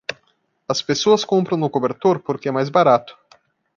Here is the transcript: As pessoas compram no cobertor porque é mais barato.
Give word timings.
As 0.67 0.81
pessoas 0.81 1.23
compram 1.23 1.59
no 1.59 1.69
cobertor 1.69 2.17
porque 2.23 2.49
é 2.49 2.51
mais 2.51 2.69
barato. 2.69 3.15